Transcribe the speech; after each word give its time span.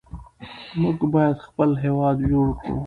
موږ 0.81 0.97
باید 1.13 1.37
خپل 1.47 1.69
هېواد 1.83 2.17
جوړ 2.29 2.47
کړو. 2.61 2.75